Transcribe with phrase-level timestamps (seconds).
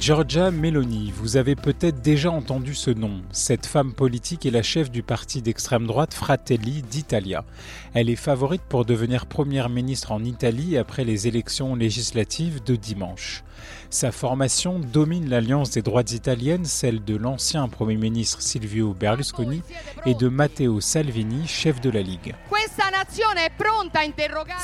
[0.00, 3.20] Giorgia Meloni, vous avez peut-être déjà entendu ce nom.
[3.32, 7.44] Cette femme politique est la chef du parti d'extrême droite Fratelli d'Italia.
[7.92, 13.44] Elle est favorite pour devenir première ministre en Italie après les élections législatives de dimanche.
[13.90, 19.62] Sa formation domine l'alliance des droites italiennes, celle de l'ancien Premier ministre Silvio Berlusconi
[20.06, 22.34] et de Matteo Salvini, chef de la Ligue.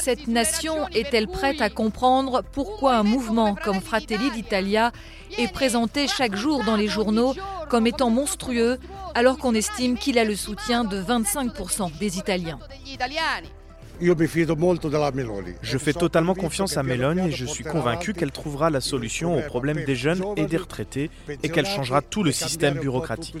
[0.00, 4.92] Cette nation est-elle prête à comprendre pourquoi un mouvement comme Fratelli d'Italia
[5.38, 7.34] est présenté chaque jour dans les journaux
[7.68, 8.78] comme étant monstrueux
[9.14, 12.58] alors qu'on estime qu'il a le soutien de 25% des Italiens.
[15.62, 19.42] Je fais totalement confiance à Meloni et je suis convaincu qu'elle trouvera la solution aux
[19.42, 21.10] problèmes des jeunes et des retraités
[21.42, 23.36] et qu'elle changera tout le système bureaucratique.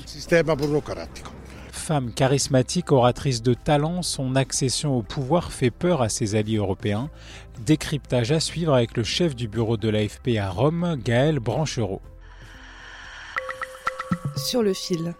[1.86, 7.10] Femme charismatique, oratrice de talent, son accession au pouvoir fait peur à ses alliés européens.
[7.64, 12.02] Décryptage à suivre avec le chef du bureau de l'AFP à Rome, Gaël Branchereau.
[14.36, 15.14] Sur le fil.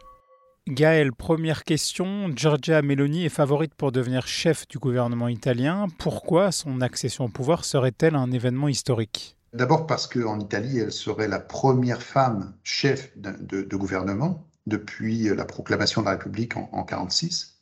[0.67, 2.33] Gaël, première question.
[2.35, 5.87] Giorgia Meloni est favorite pour devenir chef du gouvernement italien.
[6.01, 9.37] Pourquoi son accession au pouvoir serait-elle un événement historique?
[9.53, 15.25] D'abord parce qu'en Italie, elle serait la première femme chef de, de- de gouvernement depuis
[15.35, 17.55] la proclamation de la République en 1946.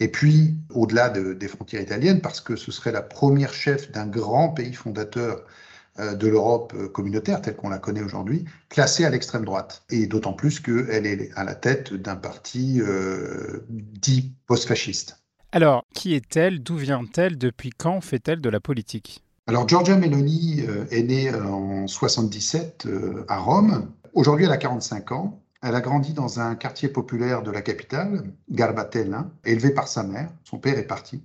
[0.00, 4.06] Et puis, au-delà de- des frontières italiennes, parce que ce serait la première chef d'un
[4.06, 5.44] grand pays fondateur
[5.98, 9.82] euh, de l'Europe euh, communautaire, telle qu'on la connaît aujourd'hui, classée à l'extrême droite.
[9.90, 15.18] Et d'autant plus qu'elle est à la tête d'un parti euh, dit post-fasciste.
[15.52, 16.62] Alors, qui est-elle?
[16.62, 17.36] D'où vient-elle?
[17.36, 19.22] Depuis quand fait-elle de la politique?
[19.46, 23.90] Alors, Giorgia Meloni euh, est née euh, en 77 euh, à Rome.
[24.14, 25.39] Aujourd'hui, elle a 45 ans.
[25.62, 30.32] Elle a grandi dans un quartier populaire de la capitale, Garbatella, élevée par sa mère.
[30.44, 31.22] Son père est parti.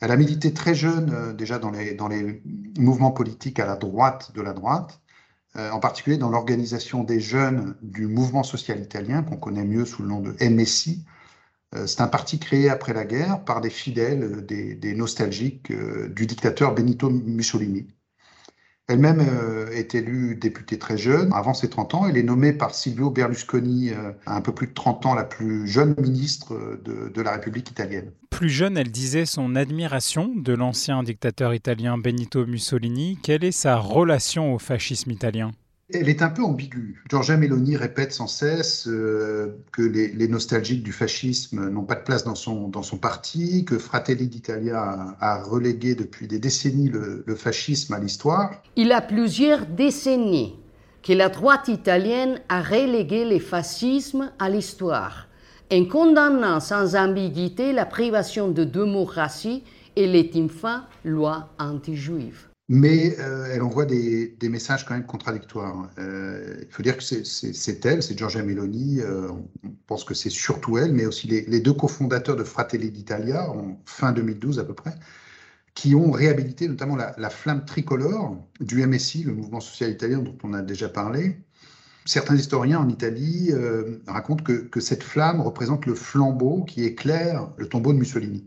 [0.00, 2.42] Elle a milité très jeune euh, déjà dans les,
[2.78, 5.00] mouvements politiques à la droite de la droite,
[5.56, 10.02] euh, en particulier dans l'organisation des jeunes du mouvement social italien, qu'on connaît mieux sous
[10.02, 11.04] le nom de MSI.
[11.76, 16.74] Euh, C'est un parti créé après la guerre par des fidèles, des, nostalgiques du dictateur
[16.74, 17.86] Benito Mussolini.
[18.86, 22.06] Elle-même euh, est élue députée très jeune, avant ses 30 ans.
[22.06, 25.66] Elle est nommée par Silvio Berlusconi, euh, un peu plus de 30 ans, la plus
[25.66, 28.10] jeune ministre euh, de la République italienne.
[28.28, 33.18] Plus jeune, elle disait son admiration de l'ancien dictateur italien Benito Mussolini.
[33.22, 35.52] Quelle est sa relation au fascisme italien?
[35.92, 37.02] Elle est un peu ambiguë.
[37.10, 42.24] Giorgia Meloni répète sans cesse euh, que les, nostalgiques du fascisme n'ont pas de place
[42.24, 47.92] dans son, dans son parti, que Fratelli d'Italia a, relégué depuis des décennies le, fascisme
[47.92, 48.62] à l'histoire.
[48.76, 50.56] Il a plusieurs décennies
[51.02, 55.28] que la droite italienne a relégué le fascisme à l'histoire,
[55.70, 59.62] en condamnant sans ambiguïté la privation de démocratie
[59.96, 62.48] et les infâmes lois anti-juives.
[62.68, 65.90] Mais euh, elle envoie des, messages quand même contradictoires.
[65.98, 69.28] Euh, il faut dire que c'est- elle, c'est Giorgia Meloni, euh,
[69.62, 73.78] on pense que c'est surtout elle, mais aussi les, deux cofondateurs de Fratelli d'Italia, en
[73.84, 74.94] fin 2012 à peu près,
[75.74, 80.38] qui ont réhabilité notamment la, la flamme tricolore du MSI, le mouvement social italien dont
[80.44, 81.38] on a déjà parlé.
[82.06, 83.52] Certains historiens en Italie
[84.06, 88.46] racontent que cette flamme représente le flambeau qui éclaire le tombeau de Mussolini.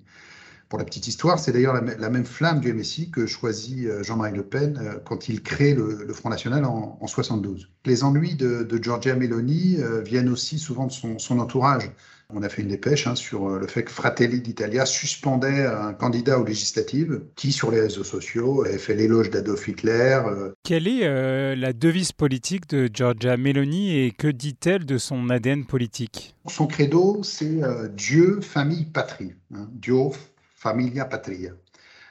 [0.70, 3.86] Pour la petite histoire, c'est d'ailleurs la, mê- la même flamme du MSI que choisit
[3.88, 7.70] euh, Jean-Marie Le Pen euh, quand il crée le, le Front National en, en 72.
[7.86, 11.90] Les ennuis de, de Giorgia Meloni euh, viennent aussi souvent de son, son entourage.
[12.34, 16.38] On a fait une dépêche hein, sur le fait que Fratelli d'Italia suspendait un candidat
[16.38, 20.20] aux législatives qui, sur les réseaux sociaux, avait fait l'éloge d'Adolf Hitler.
[20.64, 25.64] Quelle est euh, la devise politique de Giorgia Meloni et que dit-elle de son ADN
[25.66, 26.36] politique?
[26.50, 29.32] Son credo, c'est euh, Dieu, famille, patrie.
[29.56, 29.70] hein.
[29.72, 30.14] Dio,
[30.58, 31.52] familia, patria.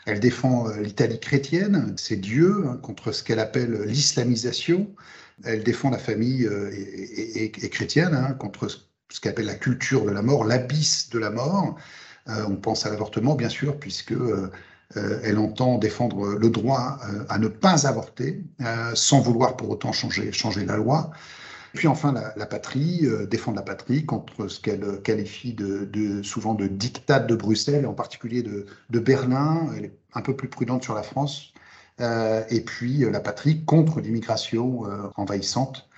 [0.07, 4.89] Elle défend euh, l'Italie chrétienne, c'est Dieu, hein, contre ce qu'elle appelle l'islamisation.
[5.45, 10.11] Elle défend la famille euh, et, chrétienne hein, contre ce qu'elle appelle la culture de
[10.11, 11.77] la mort, l'abysse de la mort.
[12.29, 14.15] Euh, on pense à l'avortement, bien sûr, puisque
[14.95, 18.45] elle entend défendre le droit à ne pas avorter,
[18.95, 21.11] sans vouloir pour autant changer la loi.
[21.77, 26.67] Puis enfin, la, patrie, euh, défendre la patrie contre ce qu'elle qualifie de, souvent de
[26.67, 28.67] dictat de Bruxelles, en particulier de,
[28.99, 29.69] Berlin.
[29.77, 31.53] Elle est un peu plus prudente sur la France.
[32.01, 34.85] Euh, et puis euh, la patrie contre l'immigration
[35.17, 35.89] envahissante.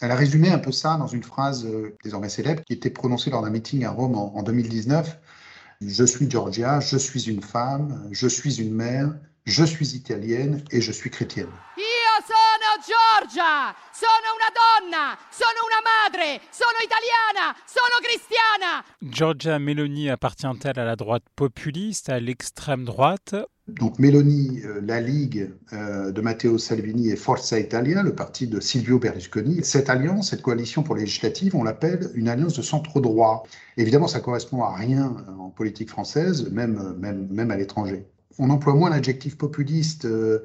[0.00, 1.68] Elle a résumé un peu ça dans une phrase
[2.02, 5.18] désormais célèbre qui était prononcée lors d'un meeting à Rome en, en 2019.
[5.82, 9.14] Je suis Georgia, je suis une femme, je suis une mère,
[9.44, 11.50] je suis italienne et je suis chrétienne.
[13.20, 18.82] Georgia, sono una donna, sono una madre, sono italiana, sono cristiana.
[18.98, 23.34] Georgia Meloni appartient-elle à la droite populiste, à l'extrême droite?
[23.68, 28.58] Donc Meloni, euh, la Ligue euh, de Matteo Salvini et Forza Italia, le parti de
[28.58, 29.62] Silvio Berlusconi.
[29.64, 33.42] Cette alliance, cette coalition pour les législatives, on l'appelle une alliance de centre droit.
[33.76, 38.06] Évidemment, ça correspond à rien en politique française, même, même, même à l'étranger.
[38.38, 40.42] On emploie moins l'adjectif populiste euh,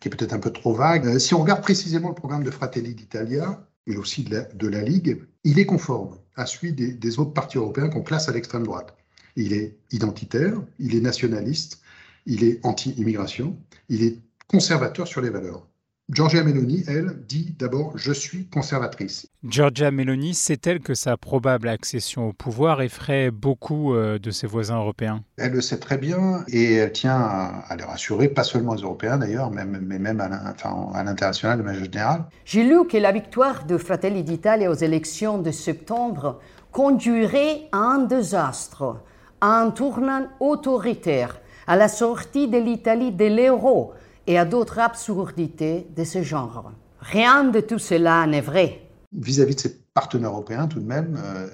[0.00, 1.06] qui est peut-être un peu trop vague.
[1.06, 5.22] Euh, si on regarde précisément le programme de Fratelli d'Italia, mais aussi de la, Ligue,
[5.44, 8.96] il est conforme à celui des autres partis européens qu'on place à l'extrême droite.
[9.36, 11.82] Il est identitaire, il est nationaliste,
[12.26, 13.56] il est anti-immigration,
[13.88, 15.66] il est conservateur sur les valeurs.
[16.10, 19.28] Giorgia Meloni, elle, dit d'abord Je suis conservatrice.
[19.44, 24.76] Giorgia Meloni sait-elle que sa probable accession au pouvoir effraie beaucoup euh, de ses voisins
[24.76, 28.82] européens Elle le sait très bien et elle tient à, le rassurer, pas seulement aux
[28.82, 32.24] Européens d'ailleurs, mais même à l'international de manière générale.
[32.44, 36.40] J'ai lu que la victoire de Fratelli d'Italia aux élections de septembre
[36.72, 38.96] conduirait à un désastre,
[39.40, 43.92] à un tournant autoritaire, à la sortie de l'Italie de l'euro
[44.26, 46.72] et à d'autres absurdités de ce genre.
[47.00, 48.88] Rien de tout cela n'est vrai.
[49.12, 51.48] Vis-à-vis de ses partenaires européens, tout de même, euh,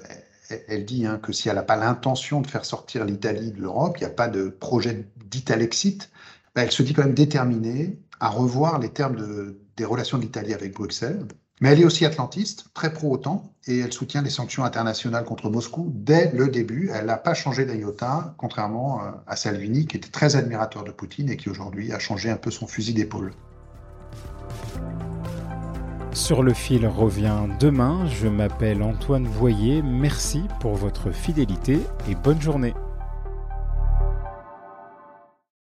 [0.67, 3.97] elle dit hein, que si elle n'a pas l'intention de faire sortir l'Italie de l'Europe,
[3.97, 6.09] il n'y a pas de projet d'Italexit,
[6.55, 10.53] ben, elle se dit quand même déterminée à revoir les termes des relations de l'Italie
[10.53, 11.25] avec Bruxelles.
[11.59, 15.91] Mais elle est aussi atlantiste, très pro-OTAN, et elle soutient les sanctions internationales contre Moscou
[15.93, 16.89] dès le début.
[16.93, 21.29] Elle n'a pas changé d'IOTA, contrairement euh, à Salvini, qui était très admirateur de Poutine
[21.29, 23.33] et qui aujourd'hui a changé un peu son fusil d'épaule.
[26.13, 28.07] Sur le fil revient demain.
[28.07, 29.81] Je m'appelle Antoine Voyer.
[29.81, 31.79] Merci pour votre fidélité
[32.09, 32.73] et bonne journée.